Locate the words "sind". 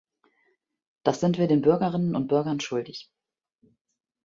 1.19-1.37